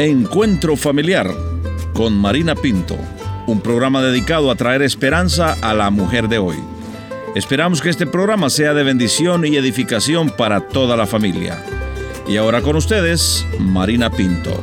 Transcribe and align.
Encuentro 0.00 0.76
Familiar 0.76 1.30
con 1.92 2.18
Marina 2.18 2.54
Pinto, 2.54 2.96
un 3.46 3.60
programa 3.60 4.00
dedicado 4.00 4.50
a 4.50 4.54
traer 4.54 4.80
esperanza 4.80 5.54
a 5.60 5.74
la 5.74 5.90
mujer 5.90 6.28
de 6.28 6.38
hoy. 6.38 6.56
Esperamos 7.34 7.82
que 7.82 7.90
este 7.90 8.06
programa 8.06 8.48
sea 8.48 8.72
de 8.72 8.82
bendición 8.82 9.44
y 9.44 9.58
edificación 9.58 10.30
para 10.30 10.68
toda 10.68 10.96
la 10.96 11.06
familia. 11.06 11.62
Y 12.26 12.38
ahora 12.38 12.62
con 12.62 12.76
ustedes, 12.76 13.46
Marina 13.58 14.10
Pinto. 14.10 14.58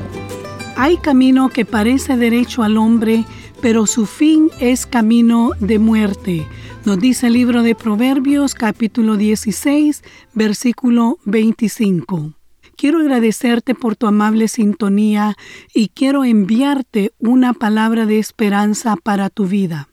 Hay 0.76 0.98
camino 0.98 1.50
que 1.50 1.66
parece 1.66 2.18
derecho 2.18 2.64
al 2.64 2.76
hombre, 2.76 3.24
pero 3.62 3.86
su 3.86 4.08
fin 4.08 4.50
es 4.60 4.88
camino 4.88 5.52
de 5.60 5.78
muerte. 5.78 6.48
Nos 6.84 7.00
dice 7.00 7.28
el 7.28 7.34
libro 7.34 7.62
de 7.62 7.76
Proverbios 7.76 8.56
capítulo 8.56 9.18
16, 9.18 10.04
versículo 10.34 11.20
25. 11.26 12.37
Quiero 12.78 13.00
agradecerte 13.00 13.74
por 13.74 13.96
tu 13.96 14.06
amable 14.06 14.48
sintonía 14.48 15.36
y 15.74 15.90
quiero 15.90 16.24
enviarte 16.24 17.12
una 17.18 17.54
palabra 17.54 18.06
de 18.06 18.20
esperanza 18.20 18.96
para 18.96 19.32
tu 19.32 19.48
vida. 19.48 19.90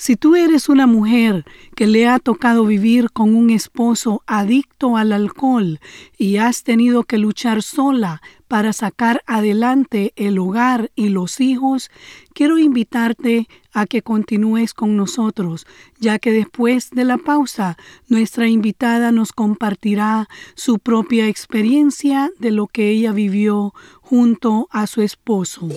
Si 0.00 0.14
tú 0.14 0.36
eres 0.36 0.68
una 0.68 0.86
mujer 0.86 1.44
que 1.74 1.88
le 1.88 2.06
ha 2.06 2.20
tocado 2.20 2.64
vivir 2.64 3.10
con 3.10 3.34
un 3.34 3.50
esposo 3.50 4.22
adicto 4.28 4.96
al 4.96 5.12
alcohol 5.12 5.80
y 6.16 6.36
has 6.36 6.62
tenido 6.62 7.02
que 7.02 7.18
luchar 7.18 7.64
sola 7.64 8.22
para 8.46 8.72
sacar 8.72 9.24
adelante 9.26 10.12
el 10.14 10.38
hogar 10.38 10.92
y 10.94 11.08
los 11.08 11.40
hijos, 11.40 11.90
quiero 12.32 12.58
invitarte 12.58 13.48
a 13.72 13.86
que 13.86 14.02
continúes 14.02 14.72
con 14.72 14.96
nosotros, 14.96 15.66
ya 15.98 16.20
que 16.20 16.30
después 16.30 16.90
de 16.90 17.04
la 17.04 17.18
pausa 17.18 17.76
nuestra 18.06 18.46
invitada 18.46 19.10
nos 19.10 19.32
compartirá 19.32 20.28
su 20.54 20.78
propia 20.78 21.26
experiencia 21.26 22.30
de 22.38 22.52
lo 22.52 22.68
que 22.68 22.90
ella 22.90 23.10
vivió 23.10 23.74
junto 24.00 24.68
a 24.70 24.86
su 24.86 25.02
esposo. 25.02 25.68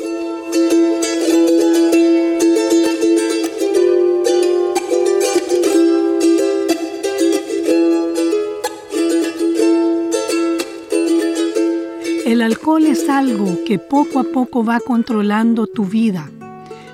El 12.25 12.43
alcohol 12.43 12.85
es 12.85 13.09
algo 13.09 13.63
que 13.65 13.79
poco 13.79 14.19
a 14.19 14.23
poco 14.23 14.63
va 14.63 14.79
controlando 14.79 15.65
tu 15.65 15.85
vida. 15.85 16.29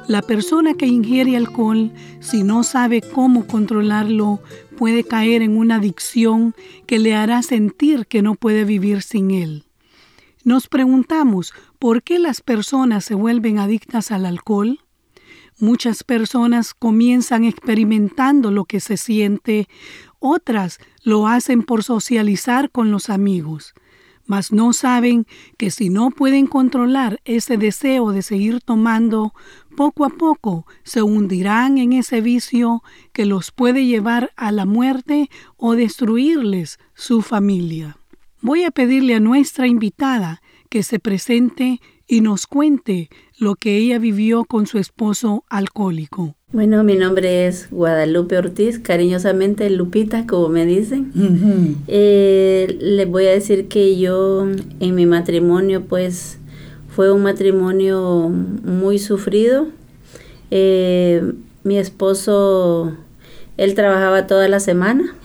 La 0.07 0.21
persona 0.21 0.73
que 0.73 0.87
ingiere 0.87 1.35
alcohol, 1.35 1.91
si 2.21 2.43
no 2.43 2.63
sabe 2.63 3.01
cómo 3.01 3.45
controlarlo, 3.45 4.41
puede 4.77 5.03
caer 5.03 5.41
en 5.41 5.57
una 5.57 5.75
adicción 5.75 6.55
que 6.85 6.97
le 6.97 7.13
hará 7.13 7.43
sentir 7.43 8.07
que 8.07 8.21
no 8.21 8.35
puede 8.35 8.63
vivir 8.63 9.01
sin 9.01 9.31
él. 9.31 9.65
Nos 10.45 10.67
preguntamos 10.67 11.53
por 11.77 12.03
qué 12.03 12.19
las 12.19 12.39
personas 12.39 13.03
se 13.03 13.13
vuelven 13.13 13.59
adictas 13.59 14.11
al 14.11 14.25
alcohol. 14.25 14.79
Muchas 15.59 16.05
personas 16.05 16.73
comienzan 16.73 17.43
experimentando 17.43 18.49
lo 18.49 18.63
que 18.63 18.79
se 18.79 18.95
siente, 18.95 19.67
otras 20.19 20.79
lo 21.03 21.27
hacen 21.27 21.63
por 21.63 21.83
socializar 21.83 22.71
con 22.71 22.91
los 22.91 23.09
amigos 23.09 23.73
mas 24.27 24.51
no 24.51 24.73
saben 24.73 25.25
que 25.57 25.71
si 25.71 25.89
no 25.89 26.11
pueden 26.11 26.45
controlar 26.45 27.19
ese 27.25 27.57
deseo 27.57 28.11
de 28.11 28.21
seguir 28.21 28.61
tomando, 28.61 29.33
poco 29.75 30.05
a 30.05 30.09
poco 30.09 30.67
se 30.83 31.01
hundirán 31.01 31.77
en 31.79 31.93
ese 31.93 32.21
vicio 32.21 32.83
que 33.13 33.25
los 33.25 33.51
puede 33.51 33.85
llevar 33.85 34.31
a 34.35 34.51
la 34.51 34.65
muerte 34.65 35.29
o 35.55 35.73
destruirles 35.73 36.77
su 36.93 37.21
familia. 37.21 37.97
Voy 38.41 38.63
a 38.63 38.71
pedirle 38.71 39.15
a 39.15 39.19
nuestra 39.19 39.65
invitada 39.67 40.41
que 40.69 40.83
se 40.83 40.99
presente 40.99 41.81
y 42.07 42.21
nos 42.21 42.47
cuente 42.47 43.09
lo 43.37 43.55
que 43.55 43.77
ella 43.77 43.99
vivió 43.99 44.45
con 44.45 44.67
su 44.67 44.77
esposo 44.77 45.43
alcohólico. 45.49 46.36
Bueno, 46.53 46.81
mi 46.85 46.95
nombre 46.95 47.45
es 47.45 47.67
Guadalupe 47.71 48.37
Ortiz, 48.37 48.79
cariñosamente 48.79 49.69
Lupita, 49.69 50.25
como 50.25 50.47
me 50.47 50.65
dicen. 50.65 51.11
Eh, 51.89 52.77
les 52.79 53.05
voy 53.05 53.25
a 53.25 53.31
decir 53.31 53.67
que 53.67 53.99
yo 53.99 54.47
en 54.79 54.95
mi 54.95 55.05
matrimonio, 55.05 55.83
pues 55.83 56.37
fue 56.87 57.11
un 57.11 57.23
matrimonio 57.23 58.29
muy 58.29 58.97
sufrido. 58.97 59.67
Eh, 60.49 61.33
mi 61.65 61.77
esposo, 61.77 62.95
él 63.57 63.75
trabajaba 63.75 64.25
toda 64.25 64.47
la 64.47 64.61
semana, 64.61 65.17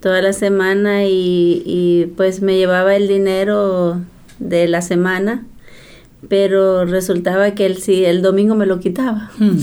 toda 0.00 0.20
la 0.20 0.32
semana 0.32 1.04
y, 1.04 1.62
y 1.64 2.12
pues 2.16 2.42
me 2.42 2.56
llevaba 2.56 2.96
el 2.96 3.06
dinero 3.06 4.00
de 4.40 4.66
la 4.66 4.82
semana 4.82 5.44
pero 6.28 6.84
resultaba 6.84 7.54
que 7.54 7.66
él 7.66 7.78
sí, 7.78 8.04
el 8.04 8.22
domingo 8.22 8.54
me 8.54 8.66
lo 8.66 8.78
quitaba. 8.80 9.30
Hmm. 9.38 9.58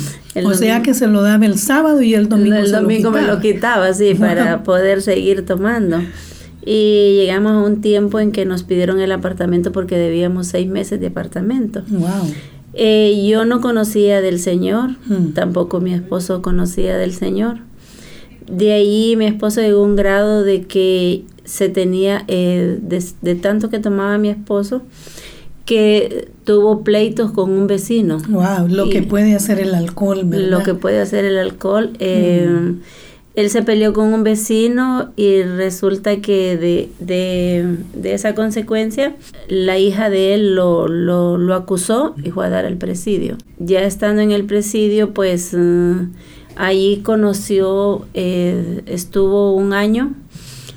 O 0.46 0.54
sea 0.54 0.82
que 0.82 0.94
se 0.94 1.08
lo 1.08 1.22
daba 1.22 1.46
el 1.46 1.58
sábado 1.58 2.02
y 2.02 2.14
el 2.14 2.30
domingo. 2.30 2.58
El, 2.58 2.72
domingo 2.72 3.12
me 3.12 3.22
lo 3.22 3.40
quitaba, 3.40 3.94
sí, 3.94 4.14
para 4.20 4.64
poder 4.64 5.02
seguir 5.02 5.46
tomando. 5.46 6.00
Y 6.66 7.16
llegamos 7.16 7.54
a 7.54 7.60
un 7.60 7.82
tiempo 7.82 8.20
en 8.20 8.32
que 8.32 8.46
nos 8.46 8.64
pidieron 8.64 9.00
el 9.00 9.12
apartamento 9.12 9.72
porque 9.72 9.98
debíamos 9.98 10.48
seis 10.48 10.68
meses 10.68 11.00
de 11.00 11.08
apartamento. 11.08 11.84
Wow. 11.88 12.34
Eh, 12.74 13.26
yo 13.28 13.46
no 13.46 13.62
conocía 13.62 14.22
del 14.22 14.40
Señor, 14.40 14.92
hmm. 15.08 15.34
tampoco 15.34 15.80
mi 15.80 15.94
esposo 15.94 16.42
conocía 16.42 16.98
del 16.98 17.14
Señor. 17.14 17.60
De 18.52 18.74
ahí 18.74 19.16
mi 19.18 19.26
esposo 19.26 19.62
llegó 19.62 19.80
a 19.80 19.86
un 19.86 19.96
grado 19.96 20.44
de 20.44 20.64
que 20.64 21.24
se 21.44 21.70
tenía, 21.70 22.24
eh, 22.28 22.78
de, 22.82 23.04
de 23.22 23.36
tanto 23.36 23.70
que 23.70 23.80
tomaba 23.80 24.18
mi 24.18 24.30
esposo, 24.30 24.84
que 25.68 26.30
tuvo 26.46 26.82
pleitos 26.82 27.32
con 27.32 27.52
un 27.52 27.68
vecino. 27.68 28.20
Wow, 28.30 28.70
lo 28.70 28.90
que 28.90 29.04
puede 29.04 29.36
hacer 29.36 29.60
el 29.60 29.76
alcohol, 29.76 30.22
¿verdad? 30.24 30.48
Lo 30.48 30.64
que 30.64 30.74
puede 30.74 31.02
hacer 31.02 31.26
el 31.26 31.38
alcohol. 31.38 31.92
Eh, 32.00 32.48
mm. 32.50 32.80
Él 33.36 33.50
se 33.50 33.62
peleó 33.64 33.92
con 33.92 34.14
un 34.14 34.24
vecino 34.24 35.12
y 35.18 35.44
resulta 35.44 36.22
que 36.22 36.58
de, 36.58 36.90
de, 37.00 38.14
esa 38.14 38.34
consecuencia 38.34 39.16
la 39.50 39.78
hija 39.78 40.10
de 40.10 40.34
él 40.34 40.56
lo, 40.56 40.88
lo, 40.88 41.38
lo, 41.38 41.54
acusó 41.54 42.16
y 42.24 42.32
fue 42.32 42.46
a 42.46 42.50
dar 42.50 42.66
al 42.66 42.78
presidio. 42.78 43.38
Ya 43.60 43.82
estando 43.82 44.22
en 44.22 44.32
el 44.32 44.46
presidio, 44.46 45.14
pues 45.14 45.54
uh, 45.54 46.08
allí 46.56 47.02
conoció, 47.04 48.08
eh, 48.14 48.84
estuvo 48.86 49.54
un 49.54 49.74
año 49.74 50.16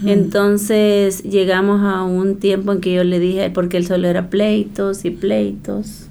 entonces 0.07 1.23
llegamos 1.23 1.83
a 1.83 2.05
un 2.05 2.37
tiempo 2.37 2.73
en 2.73 2.81
que 2.81 2.93
yo 2.95 3.05
le 3.05 3.19
dije, 3.19 3.51
porque 3.51 3.77
él 3.77 3.87
solo 3.87 4.09
era 4.09 4.31
pleitos 4.31 5.05
y 5.05 5.11
pleitos. 5.11 6.09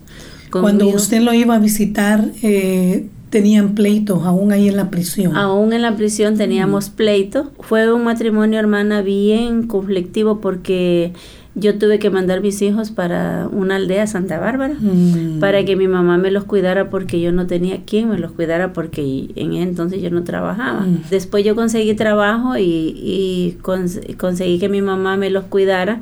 Cuando 0.51 0.87
usted 0.87 1.21
lo 1.21 1.33
iba 1.33 1.55
a 1.55 1.59
visitar, 1.59 2.25
eh, 2.41 3.07
tenían 3.29 3.75
pleitos 3.75 4.25
aún 4.25 4.51
ahí 4.51 4.67
en 4.67 4.75
la 4.75 4.89
prisión. 4.89 5.35
Aún 5.35 5.73
en 5.73 5.81
la 5.81 5.95
prisión 5.95 6.37
teníamos 6.37 6.89
pleitos. 6.89 7.47
Fue 7.59 7.91
un 7.93 8.03
matrimonio, 8.03 8.59
hermana, 8.59 9.01
bien 9.01 9.67
conflictivo 9.67 10.39
porque 10.41 11.13
yo 11.55 11.77
tuve 11.77 11.99
que 11.99 12.09
mandar 12.09 12.41
mis 12.41 12.61
hijos 12.61 12.91
para 12.91 13.47
una 13.51 13.77
aldea 13.77 14.05
Santa 14.07 14.39
Bárbara 14.39 14.75
mm. 14.79 15.39
para 15.39 15.65
que 15.65 15.75
mi 15.75 15.87
mamá 15.87 16.17
me 16.17 16.31
los 16.31 16.43
cuidara 16.43 16.89
porque 16.89 17.19
yo 17.19 17.31
no 17.31 17.47
tenía 17.47 17.83
quien 17.85 18.09
me 18.09 18.19
los 18.19 18.31
cuidara 18.31 18.71
porque 18.71 19.29
en 19.35 19.53
ese 19.53 19.63
entonces 19.63 20.01
yo 20.01 20.11
no 20.11 20.23
trabajaba. 20.23 20.81
Mm. 20.81 21.03
Después 21.09 21.43
yo 21.43 21.55
conseguí 21.55 21.93
trabajo 21.95 22.53
y, 22.57 23.57
conseguí 23.63 24.59
que 24.59 24.69
mi 24.69 24.81
mamá 24.81 25.17
me 25.17 25.29
los 25.29 25.45
cuidara 25.45 26.01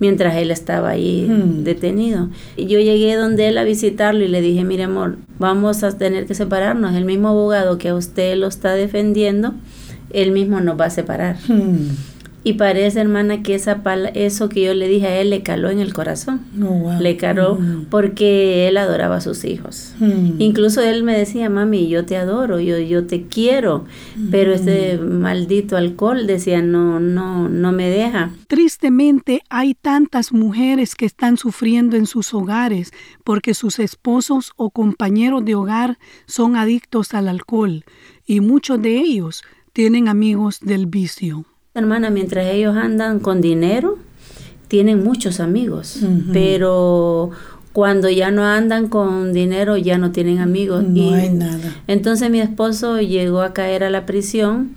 mientras 0.00 0.34
él 0.36 0.50
estaba 0.50 0.90
ahí 0.90 1.28
mm. 1.28 1.62
detenido. 1.62 2.28
Yo 2.56 2.80
llegué 2.80 3.14
donde 3.14 3.48
él 3.48 3.58
a 3.58 3.64
visitarlo 3.64 4.24
y 4.24 4.28
le 4.28 4.40
dije, 4.40 4.64
mire 4.64 4.84
amor, 4.84 5.18
vamos 5.38 5.84
a 5.84 5.96
tener 5.96 6.26
que 6.26 6.34
separarnos. 6.34 6.94
El 6.96 7.04
mismo 7.04 7.28
abogado 7.28 7.78
que 7.78 7.90
a 7.90 7.94
usted 7.94 8.36
lo 8.36 8.48
está 8.48 8.74
defendiendo, 8.74 9.54
él 10.10 10.32
mismo 10.32 10.60
nos 10.60 10.78
va 10.78 10.86
a 10.86 10.90
separar. 10.90 11.36
Y 12.42 12.54
parece, 12.54 13.00
hermana, 13.00 13.42
que 13.42 13.54
esa 13.54 13.82
pala, 13.82 14.08
eso 14.08 14.48
que 14.48 14.62
yo 14.62 14.72
le 14.72 14.88
dije 14.88 15.06
a 15.06 15.20
él 15.20 15.28
le 15.28 15.42
caló 15.42 15.68
en 15.68 15.78
el 15.78 15.92
corazón. 15.92 16.40
Oh, 16.62 16.92
le 16.98 17.16
caló 17.18 17.56
mm. 17.56 17.86
porque 17.90 18.66
él 18.66 18.78
adoraba 18.78 19.16
a 19.16 19.20
sus 19.20 19.44
hijos. 19.44 19.92
Mm. 19.98 20.40
Incluso 20.40 20.80
él 20.80 21.02
me 21.02 21.16
decía, 21.16 21.50
mami, 21.50 21.88
yo 21.88 22.06
te 22.06 22.16
adoro, 22.16 22.58
yo, 22.58 22.78
yo 22.78 23.06
te 23.06 23.24
quiero. 23.26 23.84
Pero 24.30 24.54
ese 24.54 24.96
mm. 24.96 25.20
maldito 25.20 25.76
alcohol, 25.76 26.26
decía, 26.26 26.62
no, 26.62 26.98
no, 26.98 27.50
no 27.50 27.72
me 27.72 27.90
deja. 27.90 28.30
Tristemente 28.46 29.42
hay 29.50 29.74
tantas 29.74 30.32
mujeres 30.32 30.94
que 30.94 31.04
están 31.04 31.36
sufriendo 31.36 31.96
en 31.96 32.06
sus 32.06 32.32
hogares 32.32 32.92
porque 33.22 33.52
sus 33.52 33.78
esposos 33.78 34.52
o 34.56 34.70
compañeros 34.70 35.44
de 35.44 35.54
hogar 35.54 35.98
son 36.26 36.56
adictos 36.56 37.12
al 37.12 37.28
alcohol 37.28 37.84
y 38.26 38.40
muchos 38.40 38.80
de 38.80 38.96
ellos 38.96 39.42
tienen 39.72 40.08
amigos 40.08 40.60
del 40.60 40.86
vicio. 40.86 41.44
Hermana, 41.74 42.10
mientras 42.10 42.46
ellos 42.46 42.76
andan 42.76 43.20
con 43.20 43.40
dinero, 43.40 43.98
tienen 44.66 45.04
muchos 45.04 45.38
amigos, 45.40 46.00
pero 46.32 47.30
cuando 47.72 48.10
ya 48.10 48.30
no 48.30 48.44
andan 48.44 48.88
con 48.88 49.32
dinero 49.32 49.76
ya 49.76 49.96
no 49.96 50.10
tienen 50.10 50.38
amigos. 50.38 50.82
No 50.82 51.14
hay 51.14 51.30
nada. 51.30 51.76
Entonces 51.86 52.30
mi 52.30 52.40
esposo 52.40 53.00
llegó 53.00 53.42
a 53.42 53.52
caer 53.52 53.84
a 53.84 53.90
la 53.90 54.04
prisión 54.06 54.72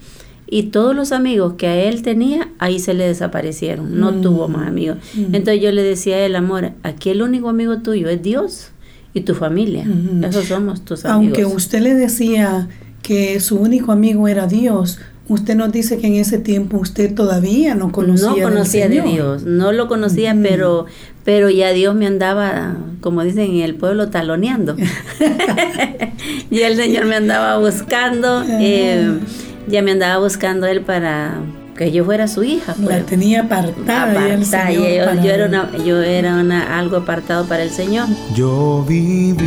y 0.46 0.64
todos 0.64 0.94
los 0.94 1.10
amigos 1.10 1.54
que 1.54 1.66
a 1.66 1.74
él 1.76 2.02
tenía, 2.02 2.50
ahí 2.58 2.78
se 2.78 2.94
le 2.94 3.06
desaparecieron, 3.06 3.98
no 3.98 4.12
mm. 4.12 4.22
tuvo 4.22 4.46
más 4.46 4.68
amigos. 4.68 4.98
Mm. 5.14 5.34
Entonces 5.34 5.60
yo 5.60 5.72
le 5.72 5.82
decía 5.82 6.16
a 6.16 6.20
él, 6.20 6.36
amor, 6.36 6.72
aquí 6.84 7.10
el 7.10 7.22
único 7.22 7.48
amigo 7.48 7.78
tuyo 7.78 8.08
es 8.08 8.22
Dios 8.22 8.68
y 9.14 9.22
tu 9.22 9.34
familia. 9.34 9.84
Esos 10.22 10.46
somos 10.46 10.84
tus 10.84 11.04
amigos. 11.04 11.38
Aunque 11.38 11.44
usted 11.44 11.80
le 11.80 11.94
decía 11.94 12.68
que 13.02 13.40
su 13.40 13.56
único 13.56 13.90
amigo 13.90 14.28
era 14.28 14.46
Dios, 14.46 14.98
Usted 15.26 15.54
nos 15.54 15.72
dice 15.72 15.98
que 15.98 16.06
en 16.06 16.16
ese 16.16 16.38
tiempo 16.38 16.76
usted 16.76 17.14
todavía 17.14 17.74
no 17.74 17.92
conocía, 17.92 18.28
no 18.28 18.42
conocía 18.42 18.88
de 18.90 19.00
Dios, 19.00 19.44
no 19.44 19.72
lo 19.72 19.88
conocía, 19.88 20.36
pero 20.42 20.86
pero 21.24 21.48
ya 21.48 21.70
Dios 21.70 21.94
me 21.94 22.06
andaba, 22.06 22.76
como 23.00 23.24
dicen 23.24 23.50
en 23.52 23.62
el 23.62 23.74
pueblo, 23.74 24.10
taloneando. 24.10 24.76
y 26.50 26.60
el 26.60 26.76
Señor 26.76 27.06
me 27.06 27.16
andaba 27.16 27.58
buscando, 27.58 28.44
eh, 28.46 29.18
ya 29.66 29.80
me 29.80 29.92
andaba 29.92 30.18
buscando 30.18 30.66
él 30.66 30.82
para 30.82 31.38
que 31.76 31.90
yo 31.90 32.04
fuera 32.04 32.28
su 32.28 32.44
hija. 32.44 32.74
La 32.78 32.84
pues. 32.84 33.06
tenía 33.06 33.42
apartada. 33.42 34.12
apartada 34.12 34.70
yo, 34.72 34.84
era, 34.84 35.46
una, 35.46 35.70
yo 35.84 36.02
era 36.02 36.34
una, 36.36 36.78
algo 36.78 36.98
apartado 36.98 37.46
para 37.46 37.62
el 37.62 37.70
Señor. 37.70 38.06
Yo 38.34 38.84
viví 38.86 39.44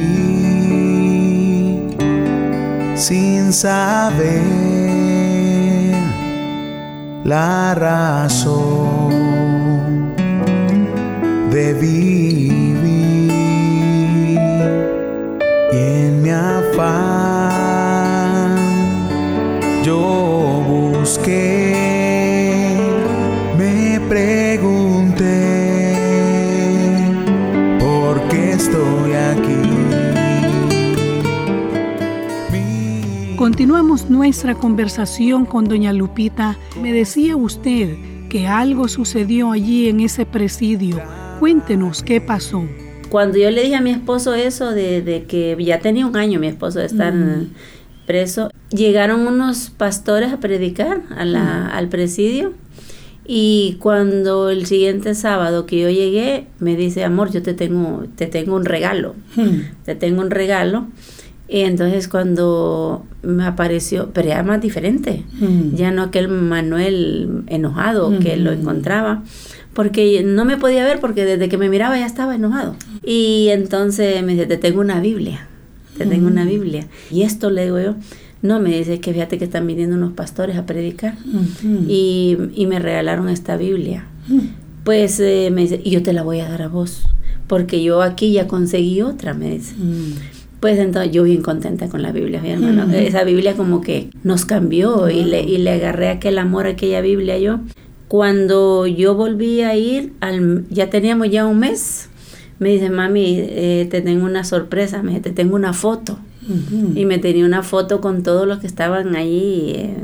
sin 2.96 3.54
saber 3.54 4.87
la 7.28 7.76
razón 7.76 9.12
de 11.52 11.74
vivir. 11.74 12.78
Y 15.74 15.78
en 15.78 16.22
mi 16.22 16.30
afán 16.30 17.17
Continuamos 33.68 34.10
nuestra 34.10 34.56
conversación 34.56 35.46
con 35.46 35.66
doña 35.66 35.92
Lupita. 35.92 36.58
Me 36.82 36.94
decía 36.94 37.36
usted 37.36 37.98
que 38.30 38.48
algo 38.48 38.88
sucedió 38.88 39.52
allí 39.52 39.90
en 39.90 40.00
ese 40.00 40.26
presidio. 40.26 41.02
Cuéntenos 41.42 42.02
qué 42.02 42.22
pasó. 42.22 42.64
Cuando 43.10 43.38
yo 43.38 43.52
le 43.52 43.64
dije 43.64 43.76
a 43.76 43.82
mi 43.82 43.90
esposo 43.90 44.36
eso 44.36 44.72
de, 44.72 45.26
que 45.28 45.58
ya 45.62 45.82
tenía 45.82 46.06
un 46.06 46.16
año 46.16 46.40
mi 46.40 46.48
esposo 46.48 46.80
de 46.80 46.86
estar 46.86 47.14
preso, 48.06 48.52
llegaron 48.70 49.28
unos 49.28 49.70
pastores 49.72 50.32
a 50.32 50.40
predicar 50.40 51.02
al 51.18 51.90
presidio 51.90 52.54
y 53.26 53.76
cuando 53.82 54.50
el 54.50 54.66
siguiente 54.66 55.14
sábado 55.14 55.66
que 55.66 55.82
yo 55.82 55.90
llegué, 55.90 56.48
me 56.60 56.78
dice, 56.78 57.04
amor, 57.04 57.32
yo 57.32 57.44
te 57.44 57.54
tengo, 57.54 58.06
te 58.16 58.28
tengo 58.28 58.56
un 58.56 58.64
regalo, 58.64 59.16
te 59.84 59.94
tengo 59.94 60.22
un 60.22 60.32
regalo. 60.32 60.88
Y 61.50 61.62
entonces 61.62 62.08
cuando 62.08 63.06
me 63.22 63.46
apareció, 63.46 64.10
pero 64.14 64.28
ya 64.28 64.44
más 64.44 64.62
diferente, 64.62 65.24
mm. 65.40 65.76
ya 65.76 65.92
no 65.92 66.04
aquel 66.04 66.28
Manuel 66.28 67.44
enojado 67.48 68.20
que 68.20 68.36
lo 68.36 68.52
encontraba, 68.52 69.24
porque 69.74 70.24
no 70.24 70.44
me 70.44 70.58
podía 70.58 70.84
ver 70.84 71.00
porque 71.00 71.24
desde 71.24 71.48
que 71.48 71.58
me 71.58 71.70
miraba 71.70 71.98
ya 71.98 72.06
estaba 72.06 72.36
enojado. 72.36 72.76
Y 73.04 73.48
entonces 73.50 74.22
me 74.24 74.34
dice, 74.34 74.46
te 74.46 74.58
tengo 74.58 74.82
una 74.82 75.00
Biblia, 75.00 75.48
te 75.98 76.06
tengo 76.06 76.28
una 76.28 76.44
Biblia. 76.44 76.88
Y 77.12 77.22
esto 77.22 77.50
le 77.50 77.64
digo 77.64 77.80
yo, 77.80 77.96
no, 78.42 78.60
me 78.60 78.78
dice 78.78 79.00
que 79.00 79.14
fíjate 79.14 79.38
que 79.38 79.46
están 79.46 79.66
viniendo 79.66 79.96
unos 79.96 80.14
pastores 80.14 80.58
a 80.58 80.66
predicar 80.66 81.16
y, 81.88 82.38
y, 82.54 82.66
me 82.68 82.80
regalaron 82.80 83.30
esta 83.30 83.58
Biblia. 83.58 84.06
Pues 84.84 85.20
eh, 85.20 85.50
me 85.52 85.62
dice, 85.62 85.82
y 85.84 85.92
yo 85.92 86.04
te 86.04 86.14
la 86.14 86.24
voy 86.24 86.40
a 86.40 86.50
dar 86.50 86.62
a 86.62 86.68
vos, 86.68 87.04
porque 87.48 87.82
yo 87.82 88.02
aquí 88.02 88.32
ya 88.34 88.48
conseguí 88.48 89.02
otra, 89.02 89.34
me 89.34 89.50
dice. 89.50 89.76
Pues 90.60 90.80
entonces 90.80 91.12
yo 91.12 91.24
bien 91.24 91.42
contenta 91.42 91.88
con 91.88 92.02
la 92.02 92.12
Biblia, 92.12 92.42
mi 92.42 92.50
hermano. 92.50 92.92
Esa 92.92 93.24
Biblia 93.24 93.54
como 93.54 93.82
que 93.82 94.10
nos 94.24 94.46
cambió 94.46 95.10
y, 95.10 95.24
le, 95.24 95.42
y 95.44 95.58
le 95.60 95.72
agarré 95.72 96.10
aquel 96.10 96.40
amor 96.40 96.66
a 96.66 96.70
aquella 96.70 97.02
Biblia 97.02 97.38
yo. 97.38 97.60
Cuando 98.08 98.88
yo 98.88 99.16
volví 99.16 99.62
a 99.62 99.76
ir, 99.76 100.14
al, 100.22 100.66
ya 100.70 100.90
teníamos 100.90 101.30
ya 101.30 101.46
un 101.46 101.60
mes, 101.60 102.10
me 102.60 102.70
dice, 102.70 102.90
mami, 102.90 103.36
eh, 103.38 103.88
te 103.92 104.02
tengo 104.02 104.26
una 104.26 104.44
sorpresa, 104.44 105.04
me 105.04 105.10
dice, 105.10 105.22
te 105.22 105.32
tengo 105.32 105.56
una 105.56 105.74
foto. 105.74 106.18
Y 106.96 107.06
me 107.06 107.18
tenía 107.18 107.46
una 107.46 107.62
foto 107.62 108.00
con 108.00 108.24
todos 108.24 108.48
los 108.48 108.60
que 108.60 108.68
estaban 108.68 109.18
allí, 109.18 109.74
eh, 109.76 109.96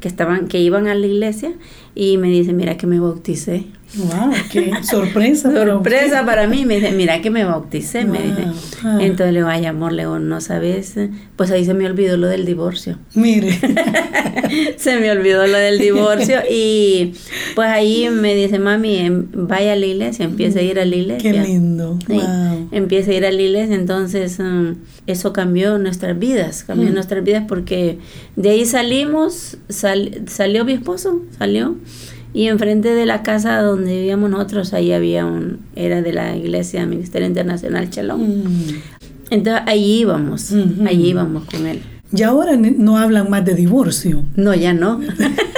que, 0.00 0.08
estaban, 0.08 0.48
que 0.48 0.58
iban 0.58 0.86
a 0.86 0.94
la 0.94 1.06
iglesia, 1.06 1.52
y 1.94 2.16
me 2.16 2.28
dice, 2.28 2.54
mira 2.54 2.78
que 2.78 2.86
me 2.86 2.98
bauticé. 2.98 3.66
Wow, 3.96 4.32
qué 4.50 4.72
sorpresa. 4.82 5.52
sorpresa 5.52 6.24
para 6.24 6.46
mí. 6.46 6.64
Me 6.64 6.76
dice, 6.76 6.92
mira 6.92 7.20
que 7.20 7.30
me 7.30 7.44
bauticé, 7.44 8.04
me 8.04 8.22
dice. 8.22 8.42
Entonces 9.00 9.32
le 9.32 9.40
digo, 9.40 9.48
ay 9.48 9.66
amor, 9.66 9.92
le 9.92 10.02
digo, 10.02 10.18
no 10.18 10.40
sabes. 10.40 10.94
Pues 11.36 11.50
ahí 11.50 11.64
se 11.64 11.74
me 11.74 11.86
olvidó 11.86 12.16
lo 12.16 12.26
del 12.26 12.44
divorcio. 12.44 12.98
Mire. 13.14 13.52
se 14.76 14.98
me 14.98 15.10
olvidó 15.10 15.46
lo 15.46 15.56
del 15.58 15.78
divorcio 15.78 16.40
y 16.50 17.14
pues 17.54 17.68
ahí 17.68 18.08
me 18.10 18.34
dice, 18.34 18.58
mami, 18.58 18.96
em, 18.96 19.26
vaya 19.32 19.72
a 19.72 19.76
la 19.76 19.86
iglesia, 19.86 20.24
empieza 20.24 20.58
a 20.58 20.62
ir 20.62 20.78
a 20.78 20.84
la 20.84 20.96
iglesia. 20.96 21.32
Qué 21.32 21.38
lindo. 21.38 21.98
Wow. 22.08 22.68
Empieza 22.72 23.10
a 23.10 23.14
ir 23.14 23.26
a 23.26 23.30
la 23.30 23.40
iglesia, 23.40 23.74
entonces 23.76 24.38
um, 24.38 24.74
eso 25.06 25.32
cambió 25.32 25.78
nuestras 25.78 26.18
vidas, 26.18 26.64
cambió 26.64 26.90
mm. 26.90 26.94
nuestras 26.94 27.24
vidas 27.24 27.44
porque 27.46 27.98
de 28.36 28.50
ahí 28.50 28.64
salimos, 28.64 29.58
salió 29.68 30.64
mi 30.64 30.72
esposo, 30.72 31.22
salió 31.38 31.76
y 32.34 32.48
enfrente 32.48 32.94
de 32.94 33.06
la 33.06 33.22
casa 33.22 33.62
donde 33.62 33.96
vivíamos 33.96 34.28
nosotros, 34.28 34.74
ahí 34.74 34.92
había 34.92 35.24
un, 35.24 35.60
era 35.76 36.02
de 36.02 36.12
la 36.12 36.36
iglesia 36.36 36.84
Ministerio 36.84 37.28
Internacional 37.28 37.88
Chalón. 37.88 38.42
Mm. 38.42 38.82
Entonces 39.30 39.62
allí 39.66 40.00
íbamos, 40.00 40.52
allí 40.84 41.10
íbamos 41.10 41.44
con 41.44 41.66
él. 41.66 41.80
Y 42.12 42.22
ahora 42.22 42.56
no 42.56 42.98
hablan 42.98 43.30
más 43.30 43.44
de 43.44 43.54
divorcio. 43.54 44.24
No, 44.36 44.54
ya 44.54 44.74
no. 44.74 45.00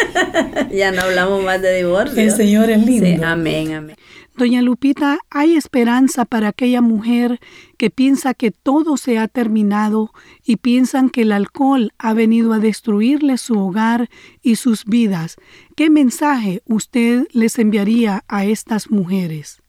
ya 0.72 0.92
no 0.92 1.02
hablamos 1.02 1.42
más 1.42 1.60
de 1.60 1.74
divorcio. 1.76 2.22
El 2.22 2.30
Señor 2.30 2.70
es 2.70 2.86
lindo. 2.86 3.06
Sí, 3.06 3.18
amén, 3.22 3.72
amén. 3.72 3.96
Doña 4.36 4.60
Lupita, 4.60 5.18
¿hay 5.30 5.54
esperanza 5.54 6.26
para 6.26 6.48
aquella 6.48 6.82
mujer 6.82 7.40
que 7.78 7.88
piensa 7.88 8.34
que 8.34 8.50
todo 8.50 8.98
se 8.98 9.16
ha 9.16 9.28
terminado 9.28 10.10
y 10.44 10.56
piensan 10.56 11.08
que 11.08 11.22
el 11.22 11.32
alcohol 11.32 11.92
ha 11.96 12.12
venido 12.12 12.52
a 12.52 12.58
destruirle 12.58 13.38
su 13.38 13.58
hogar 13.58 14.10
y 14.42 14.56
sus 14.56 14.84
vidas? 14.84 15.36
¿Qué 15.74 15.88
mensaje 15.88 16.60
usted 16.66 17.26
les 17.32 17.58
enviaría 17.58 18.24
a 18.28 18.44
estas 18.44 18.90
mujeres? 18.90 19.62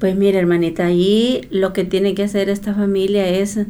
Pues 0.00 0.16
mire, 0.16 0.40
hermanita, 0.40 0.86
ahí 0.86 1.42
lo 1.50 1.72
que 1.72 1.84
tiene 1.84 2.16
que 2.16 2.24
hacer 2.24 2.48
esta 2.48 2.74
familia 2.74 3.28
es 3.28 3.60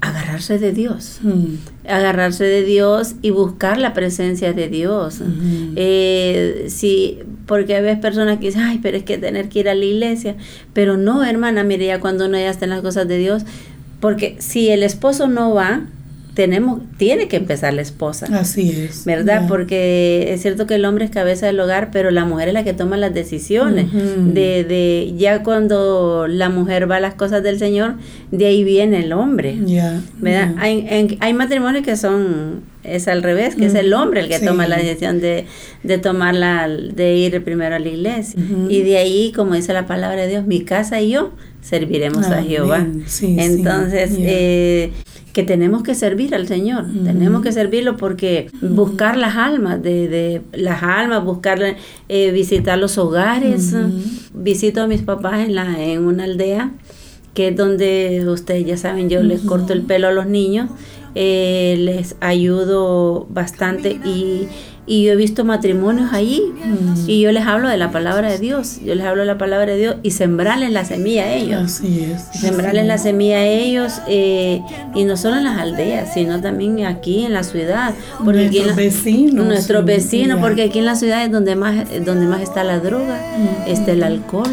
agarrarse 0.00 0.58
de 0.58 0.72
Dios, 0.72 1.18
mm. 1.22 1.88
agarrarse 1.88 2.44
de 2.44 2.62
Dios 2.62 3.16
y 3.22 3.30
buscar 3.30 3.78
la 3.78 3.92
presencia 3.92 4.52
de 4.52 4.68
Dios. 4.68 5.20
Mm. 5.20 5.74
Eh, 5.76 6.66
sí, 6.68 7.18
porque 7.46 7.74
hay 7.74 7.82
veces 7.82 8.00
personas 8.00 8.38
que 8.38 8.46
dicen, 8.46 8.62
ay, 8.62 8.78
pero 8.82 8.96
es 8.96 9.04
que 9.04 9.18
tener 9.18 9.48
que 9.48 9.60
ir 9.60 9.68
a 9.68 9.74
la 9.74 9.84
iglesia, 9.84 10.36
pero 10.72 10.96
no, 10.96 11.24
hermana, 11.24 11.64
mire, 11.64 11.86
ya 11.86 12.00
cuando 12.00 12.26
uno 12.26 12.38
ya 12.38 12.50
está 12.50 12.64
en 12.64 12.70
las 12.70 12.80
cosas 12.80 13.08
de 13.08 13.18
Dios, 13.18 13.44
porque 14.00 14.36
si 14.38 14.70
el 14.70 14.82
esposo 14.82 15.28
no 15.28 15.52
va, 15.52 15.82
tenemos, 16.40 16.80
tiene 16.96 17.28
que 17.28 17.36
empezar 17.36 17.74
la 17.74 17.82
esposa. 17.82 18.26
Así 18.32 18.70
es. 18.70 19.04
¿Verdad? 19.04 19.44
Porque 19.46 20.32
es 20.32 20.40
cierto 20.40 20.66
que 20.66 20.76
el 20.76 20.86
hombre 20.86 21.04
es 21.04 21.10
cabeza 21.10 21.44
del 21.44 21.60
hogar, 21.60 21.90
pero 21.92 22.10
la 22.10 22.24
mujer 22.24 22.48
es 22.48 22.54
la 22.54 22.64
que 22.64 22.72
toma 22.72 22.96
las 22.96 23.12
decisiones. 23.12 23.92
de, 23.92 24.64
de, 24.64 25.12
ya 25.18 25.42
cuando 25.42 26.26
la 26.28 26.48
mujer 26.48 26.90
va 26.90 26.96
a 26.96 27.00
las 27.00 27.12
cosas 27.12 27.42
del 27.42 27.58
Señor, 27.58 27.96
de 28.30 28.46
ahí 28.46 28.64
viene 28.64 29.00
el 29.00 29.12
hombre. 29.12 29.58
Ya. 29.66 30.00
¿Verdad? 30.18 30.54
Hay, 30.56 31.18
hay 31.20 31.34
matrimonios 31.34 31.84
que 31.84 31.98
son, 31.98 32.62
es 32.84 33.06
al 33.06 33.22
revés, 33.22 33.54
que 33.54 33.66
es 33.66 33.74
el 33.74 33.92
hombre 33.92 34.20
el 34.20 34.28
que 34.30 34.38
toma 34.38 34.66
la 34.66 34.78
decisión 34.78 35.20
de, 35.20 35.44
de 35.82 35.98
tomarla, 35.98 36.68
de 36.68 37.16
ir 37.16 37.44
primero 37.44 37.76
a 37.76 37.78
la 37.78 37.88
iglesia. 37.88 38.40
Y 38.70 38.80
de 38.80 38.96
ahí, 38.96 39.30
como 39.36 39.56
dice 39.56 39.74
la 39.74 39.84
palabra 39.84 40.22
de 40.22 40.28
Dios, 40.28 40.46
mi 40.46 40.62
casa 40.64 41.02
y 41.02 41.10
yo 41.10 41.32
serviremos 41.60 42.26
a 42.28 42.42
Jehová. 42.42 42.86
Entonces, 43.22 44.12
eh, 44.16 44.92
que 45.32 45.42
tenemos 45.42 45.82
que 45.82 45.94
servir 45.94 46.34
al 46.34 46.48
Señor, 46.48 46.86
tenemos 47.04 47.42
que 47.42 47.52
servirlo 47.52 47.96
porque 47.96 48.50
buscar 48.60 49.16
las 49.16 49.36
almas, 49.36 49.82
de, 49.82 50.08
de 50.08 50.42
las 50.52 50.82
almas, 50.82 51.24
buscar, 51.24 51.76
eh, 52.08 52.30
visitar 52.32 52.78
los 52.78 52.98
hogares. 52.98 53.74
Visito 54.34 54.82
a 54.82 54.86
mis 54.86 55.02
papás 55.02 55.40
en, 55.46 55.54
la, 55.54 55.82
en 55.82 56.04
una 56.04 56.24
aldea 56.24 56.72
que 57.34 57.48
es 57.48 57.56
donde 57.56 58.24
ustedes 58.28 58.66
ya 58.66 58.76
saben, 58.76 59.08
yo 59.08 59.22
les 59.22 59.42
corto 59.42 59.72
el 59.72 59.82
pelo 59.82 60.08
a 60.08 60.12
los 60.12 60.26
niños 60.26 60.68
eh, 61.14 61.76
les 61.78 62.16
ayudo 62.20 63.26
bastante 63.30 63.98
y, 64.04 64.46
y 64.86 65.04
yo 65.04 65.12
he 65.12 65.16
visto 65.16 65.44
matrimonios 65.44 66.12
allí 66.12 66.42
Mm. 66.60 67.08
y 67.08 67.20
yo 67.20 67.32
les 67.32 67.44
hablo 67.46 67.68
de 67.68 67.76
la 67.76 67.90
palabra 67.90 68.30
de 68.30 68.38
Dios, 68.38 68.80
yo 68.84 68.94
les 68.94 69.04
hablo 69.04 69.22
de 69.22 69.26
la 69.26 69.38
palabra 69.38 69.72
de 69.72 69.78
Dios 69.78 69.96
y 70.02 70.10
sembrarles 70.12 70.70
la 70.72 70.84
semilla 70.84 71.24
a 71.24 71.32
ellos. 71.34 71.62
Así 71.62 72.04
es. 72.12 72.38
Sembrarles 72.40 72.86
la 72.86 72.98
semilla 72.98 73.38
a 73.38 73.44
ellos 73.46 74.00
eh, 74.08 74.60
y 74.94 75.04
no 75.04 75.16
solo 75.16 75.36
en 75.38 75.44
las 75.44 75.58
aldeas, 75.58 76.12
sino 76.14 76.40
también 76.40 76.84
aquí 76.84 77.24
en 77.24 77.32
la 77.32 77.42
ciudad. 77.42 77.94
Porque 78.24 78.42
Nuestros 78.42 78.66
la- 78.66 78.74
vecinos. 78.74 79.46
Nuestros 79.46 79.84
vecinos, 79.84 80.38
porque 80.40 80.62
aquí 80.64 80.78
en 80.80 80.86
la 80.86 80.94
ciudad 80.96 81.24
es 81.24 81.32
donde 81.32 81.56
más, 81.56 81.86
donde 82.04 82.26
más 82.26 82.40
está 82.42 82.62
la 82.64 82.78
droga, 82.78 83.18
está 83.66 83.92
el 83.92 84.02
alcohol. 84.02 84.50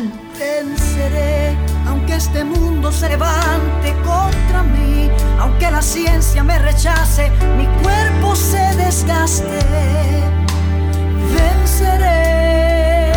Este 2.18 2.44
mundo 2.44 2.92
se 2.92 3.10
levante 3.10 3.96
contra 4.04 4.64
mí, 4.64 5.10
aunque 5.40 5.70
la 5.70 5.84
ciencia 5.84 6.44
me 6.44 6.58
rechace, 6.58 7.32
mi 7.56 7.68
cuerpo 7.84 8.36
se 8.36 8.76
desgaste. 8.76 9.60
Venceré, 11.38 13.14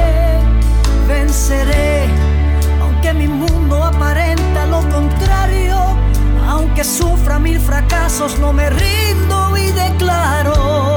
venceré, 1.09 2.09
aunque 2.83 3.15
mi 3.15 3.27
mundo 3.27 3.83
aparenta 3.83 4.67
lo 4.67 4.81
contrario, 4.91 5.79
aunque 6.47 6.85
sufra 6.85 7.39
mil 7.39 7.59
fracasos, 7.59 8.39
no 8.39 8.53
me 8.53 8.69
rindo 8.69 9.57
y 9.57 9.71
declaro. 9.73 10.90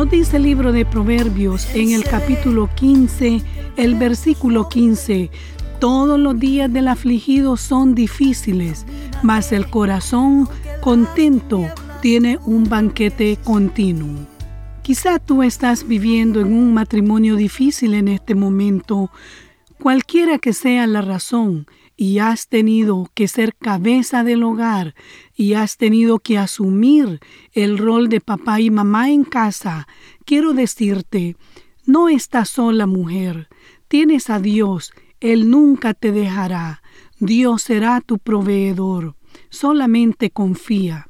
Nos 0.00 0.10
dice 0.10 0.38
el 0.38 0.44
libro 0.44 0.72
de 0.72 0.86
Proverbios 0.86 1.74
en 1.74 1.90
el 1.90 2.04
capítulo 2.04 2.70
15, 2.74 3.42
el 3.76 3.96
versículo 3.96 4.66
15. 4.66 5.30
Todos 5.78 6.18
los 6.18 6.40
días 6.40 6.72
del 6.72 6.88
afligido 6.88 7.58
son 7.58 7.94
difíciles, 7.94 8.86
mas 9.22 9.52
el 9.52 9.68
corazón 9.68 10.48
contento 10.80 11.66
tiene 12.00 12.38
un 12.46 12.66
banquete 12.66 13.36
continuo. 13.44 14.26
Quizá 14.80 15.18
tú 15.18 15.42
estás 15.42 15.86
viviendo 15.86 16.40
en 16.40 16.54
un 16.54 16.72
matrimonio 16.72 17.36
difícil 17.36 17.92
en 17.92 18.08
este 18.08 18.34
momento, 18.34 19.10
cualquiera 19.78 20.38
que 20.38 20.54
sea 20.54 20.86
la 20.86 21.02
razón, 21.02 21.66
y 22.00 22.18
has 22.18 22.48
tenido 22.48 23.10
que 23.12 23.28
ser 23.28 23.54
cabeza 23.54 24.24
del 24.24 24.42
hogar 24.42 24.94
y 25.36 25.52
has 25.52 25.76
tenido 25.76 26.18
que 26.18 26.38
asumir 26.38 27.20
el 27.52 27.76
rol 27.76 28.08
de 28.08 28.22
papá 28.22 28.58
y 28.58 28.70
mamá 28.70 29.10
en 29.10 29.22
casa, 29.22 29.86
quiero 30.24 30.54
decirte, 30.54 31.36
no 31.84 32.08
estás 32.08 32.48
sola 32.48 32.86
mujer, 32.86 33.50
tienes 33.86 34.30
a 34.30 34.40
Dios, 34.40 34.94
Él 35.20 35.50
nunca 35.50 35.92
te 35.92 36.10
dejará, 36.10 36.82
Dios 37.18 37.64
será 37.64 38.00
tu 38.00 38.16
proveedor, 38.16 39.14
solamente 39.50 40.30
confía. 40.30 41.09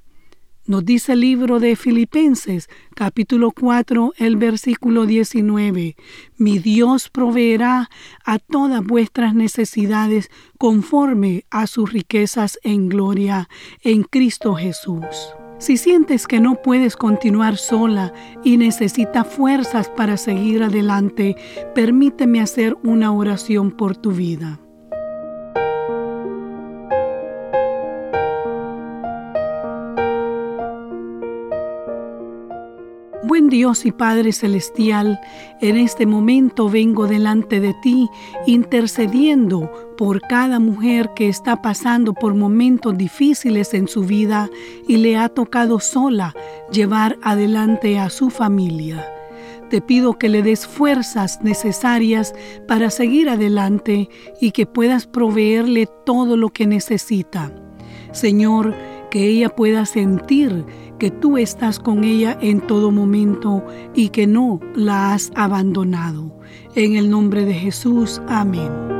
Nos 0.70 0.84
dice 0.84 1.14
el 1.14 1.20
libro 1.22 1.58
de 1.58 1.74
Filipenses, 1.74 2.68
capítulo 2.94 3.50
4, 3.50 4.12
el 4.18 4.36
versículo 4.36 5.04
19. 5.04 5.96
Mi 6.36 6.58
Dios 6.60 7.08
proveerá 7.08 7.90
a 8.24 8.38
todas 8.38 8.80
vuestras 8.84 9.34
necesidades 9.34 10.30
conforme 10.58 11.44
a 11.50 11.66
sus 11.66 11.92
riquezas 11.92 12.56
en 12.62 12.88
gloria 12.88 13.48
en 13.82 14.04
Cristo 14.04 14.54
Jesús. 14.54 15.34
Si 15.58 15.76
sientes 15.76 16.28
que 16.28 16.38
no 16.38 16.62
puedes 16.62 16.94
continuar 16.94 17.56
sola 17.56 18.12
y 18.44 18.56
necesitas 18.56 19.26
fuerzas 19.26 19.88
para 19.88 20.16
seguir 20.16 20.62
adelante, 20.62 21.34
permíteme 21.74 22.40
hacer 22.40 22.76
una 22.84 23.10
oración 23.10 23.72
por 23.72 23.96
tu 23.96 24.12
vida. 24.12 24.60
Dios 33.50 33.84
y 33.84 33.92
Padre 33.92 34.32
Celestial, 34.32 35.20
en 35.60 35.76
este 35.76 36.06
momento 36.06 36.70
vengo 36.70 37.06
delante 37.06 37.60
de 37.60 37.74
ti 37.82 38.08
intercediendo 38.46 39.70
por 39.98 40.20
cada 40.22 40.58
mujer 40.58 41.10
que 41.14 41.28
está 41.28 41.60
pasando 41.60 42.14
por 42.14 42.34
momentos 42.34 42.96
difíciles 42.96 43.74
en 43.74 43.88
su 43.88 44.04
vida 44.04 44.48
y 44.88 44.96
le 44.96 45.18
ha 45.18 45.28
tocado 45.28 45.80
sola 45.80 46.34
llevar 46.72 47.18
adelante 47.22 47.98
a 47.98 48.08
su 48.08 48.30
familia. 48.30 49.04
Te 49.68 49.80
pido 49.80 50.18
que 50.18 50.28
le 50.28 50.42
des 50.42 50.66
fuerzas 50.66 51.40
necesarias 51.42 52.32
para 52.66 52.88
seguir 52.90 53.28
adelante 53.28 54.08
y 54.40 54.52
que 54.52 54.66
puedas 54.66 55.06
proveerle 55.06 55.88
todo 56.06 56.36
lo 56.36 56.48
que 56.48 56.66
necesita. 56.66 57.52
Señor, 58.12 58.74
que 59.10 59.26
ella 59.26 59.48
pueda 59.48 59.84
sentir 59.86 60.64
que 60.98 61.10
tú 61.10 61.36
estás 61.36 61.78
con 61.78 62.04
ella 62.04 62.38
en 62.40 62.60
todo 62.60 62.90
momento 62.90 63.64
y 63.94 64.10
que 64.10 64.26
no 64.26 64.60
la 64.74 65.12
has 65.12 65.32
abandonado. 65.34 66.38
En 66.74 66.96
el 66.96 67.10
nombre 67.10 67.44
de 67.44 67.54
Jesús, 67.54 68.22
amén. 68.28 68.99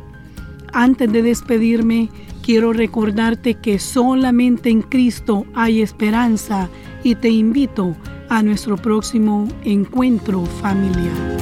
Antes 0.73 1.13
de 1.13 1.21
despedirme, 1.21 2.09
quiero 2.43 2.73
recordarte 2.73 3.55
que 3.55 3.79
solamente 3.79 4.69
en 4.69 4.81
Cristo 4.81 5.45
hay 5.55 5.81
esperanza 5.81 6.69
y 7.01 7.15
te 7.15 7.29
invito 7.29 7.95
a 8.29 8.43
nuestro 8.43 8.75
próximo 8.75 9.47
encuentro 9.63 10.45
familiar. 10.61 11.37